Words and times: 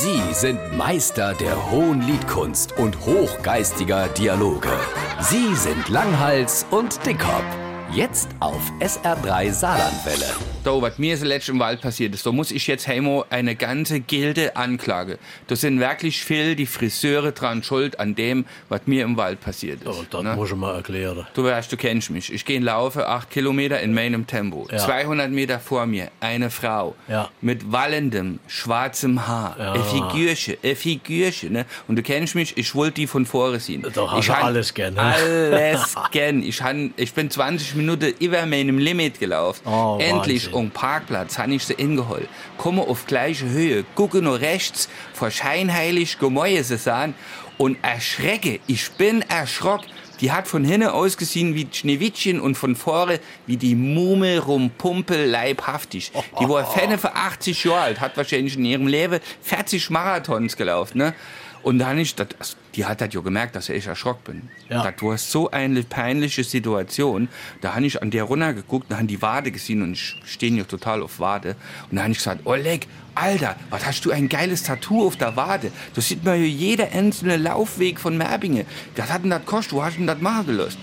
Sie 0.00 0.32
sind 0.32 0.76
Meister 0.76 1.34
der 1.34 1.72
hohen 1.72 2.02
Liedkunst 2.02 2.78
und 2.78 3.00
hochgeistiger 3.00 4.06
Dialoge. 4.06 4.70
Sie 5.18 5.56
sind 5.56 5.88
Langhals 5.88 6.64
und 6.70 7.04
Dickhop. 7.04 7.67
Jetzt 7.94 8.28
auf 8.40 8.60
SR3 8.80 9.50
Saarlandwelle. 9.50 10.26
Da, 10.62 10.82
was 10.82 10.98
mir 10.98 11.16
zuletzt 11.16 11.48
im 11.48 11.58
Wald 11.58 11.80
passiert 11.80 12.14
ist, 12.14 12.26
da 12.26 12.32
muss 12.32 12.50
ich 12.50 12.66
jetzt 12.66 12.86
Heimo 12.86 13.24
eine 13.30 13.56
ganze 13.56 14.00
Gilde 14.00 14.56
anklage. 14.56 15.18
Da 15.46 15.56
sind 15.56 15.80
wirklich 15.80 16.22
viel 16.22 16.54
die 16.54 16.66
Friseure 16.66 17.32
dran 17.32 17.62
schuld 17.62 17.98
an 17.98 18.14
dem, 18.14 18.44
was 18.68 18.82
mir 18.84 19.04
im 19.04 19.16
Wald 19.16 19.40
passiert 19.40 19.80
ist. 19.82 19.88
Oh, 19.88 20.04
das 20.10 20.22
ne? 20.22 20.34
muss 20.36 20.50
ich 20.50 20.56
mal 20.56 20.74
erklären. 20.76 21.26
Du 21.32 21.44
weißt, 21.44 21.72
du 21.72 21.76
kennst 21.78 22.10
mich. 22.10 22.30
Ich 22.30 22.44
gehe 22.44 22.60
laufe 22.60 23.08
acht 23.08 23.30
Kilometer 23.30 23.80
in 23.80 23.94
meinem 23.94 24.26
Tempo. 24.26 24.68
Ja. 24.70 24.76
200 24.78 25.30
Meter 25.30 25.58
vor 25.58 25.86
mir 25.86 26.10
eine 26.20 26.50
Frau 26.50 26.94
Ja. 27.08 27.30
mit 27.40 27.72
wallendem, 27.72 28.38
schwarzem 28.48 29.26
Haar. 29.26 29.56
Ja. 29.58 29.72
Ein 29.72 29.84
Figürchen, 29.84 30.56
ein 30.62 30.76
Figürchen. 30.76 31.52
Ne? 31.52 31.64
Und 31.88 31.96
du 31.96 32.02
kennst 32.02 32.34
mich, 32.34 32.58
ich 32.58 32.74
wollte 32.74 32.94
die 32.96 33.06
von 33.06 33.24
vorne 33.24 33.58
sehen. 33.60 33.82
Hast 33.86 34.18
ich 34.28 34.30
han 34.30 34.42
alles 34.44 34.74
gern, 34.74 34.94
ne? 34.94 35.00
Alles 35.00 35.94
gern. 36.12 36.42
Ich, 36.42 36.60
han, 36.62 36.92
ich 36.96 37.14
bin 37.14 37.30
20 37.30 37.77
Minuten 37.78 38.12
über 38.20 38.44
meinem 38.44 38.78
Limit 38.78 39.18
gelaufen. 39.18 39.62
Oh, 39.66 39.96
Endlich 40.00 40.46
Wahnsinn. 40.46 40.54
um 40.60 40.70
Parkplatz 40.70 41.38
han 41.38 41.50
ich 41.52 41.64
sie 41.64 41.72
ingeholt. 41.74 42.28
Komme 42.58 42.82
auf 42.82 43.06
gleiche 43.06 43.48
Höhe, 43.48 43.84
gucke 43.94 44.20
nur 44.20 44.40
rechts, 44.40 44.88
vor 45.14 45.30
scheinheilig 45.30 46.18
Gemäue 46.18 46.62
sie 46.62 46.76
sahen 46.76 47.14
und 47.56 47.78
erschrecke. 47.82 48.60
Ich 48.66 48.90
bin 48.92 49.22
erschrocken. 49.22 49.86
Die 50.20 50.32
hat 50.32 50.48
von 50.48 50.64
hinten 50.64 50.88
ausgesehen 50.88 51.54
wie 51.54 51.68
Schneewittchen 51.70 52.40
und 52.40 52.56
von 52.56 52.74
vorne 52.74 53.20
wie 53.46 53.56
die 53.56 53.76
Mummel 53.76 54.38
rumpumpel 54.40 55.26
leibhaftig. 55.26 56.10
Die 56.40 56.48
war 56.48 56.66
Fenne 56.72 56.98
für 56.98 57.14
80 57.14 57.62
Jahre 57.64 57.80
alt, 57.82 58.00
hat 58.00 58.16
wahrscheinlich 58.16 58.56
in 58.56 58.64
ihrem 58.64 58.88
Leben 58.88 59.20
40 59.42 59.90
Marathons 59.90 60.56
gelaufen, 60.56 60.98
ne? 60.98 61.14
Und 61.62 61.78
dann 61.78 61.98
ich, 61.98 62.14
das, 62.14 62.28
die 62.74 62.84
hat 62.84 63.00
das 63.00 63.12
ja 63.12 63.20
gemerkt, 63.20 63.56
dass 63.56 63.68
ich 63.68 63.86
erschrocken 63.86 64.22
bin. 64.24 64.48
Ja. 64.68 64.82
Das 64.82 65.02
war 65.02 65.18
so 65.18 65.50
eine 65.50 65.82
peinliche 65.82 66.44
Situation. 66.44 67.28
Da 67.60 67.74
habe 67.74 67.86
ich 67.86 68.00
an 68.00 68.10
der 68.10 68.24
runtergeguckt, 68.24 68.90
da 68.90 68.98
haben 68.98 69.06
die 69.06 69.20
Wade 69.20 69.50
gesehen 69.50 69.82
und 69.82 69.92
ich 69.92 70.16
stehe 70.24 70.52
ja 70.52 70.64
total 70.64 71.02
auf 71.02 71.18
Wade. 71.20 71.56
Und 71.90 71.96
da 71.96 72.02
habe 72.02 72.12
ich 72.12 72.18
gesagt, 72.18 72.46
Oleg, 72.46 72.86
Alter, 73.14 73.56
was 73.70 73.84
hast 73.84 74.04
du 74.04 74.12
ein 74.12 74.28
geiles 74.28 74.62
Tattoo 74.62 75.06
auf 75.06 75.16
der 75.16 75.36
Wade? 75.36 75.72
Das 75.94 76.08
sieht 76.08 76.24
man 76.24 76.40
ja 76.40 76.46
jeder 76.46 76.92
einzelne 76.92 77.36
Laufweg 77.36 77.98
von 77.98 78.16
Merbinge. 78.16 78.64
Das 78.94 79.10
hat 79.10 79.24
denn 79.24 79.30
das 79.30 79.44
kostet, 79.44 79.72
wo 79.72 79.82
hast 79.82 79.94
du 79.94 79.98
denn 79.98 80.06
das 80.06 80.20
machen 80.20 80.46
gelöst? 80.46 80.78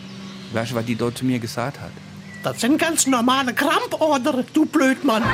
Weißt 0.51 0.71
du, 0.71 0.75
was 0.75 0.85
die 0.85 0.95
dort 0.95 1.17
zu 1.17 1.25
mir 1.25 1.39
gesagt 1.39 1.79
hat? 1.79 1.91
Das 2.43 2.61
sind 2.61 2.77
ganz 2.77 3.07
normale 3.07 3.53
Krampordere, 3.53 4.45
du 4.53 4.65
Blödmann. 4.65 5.23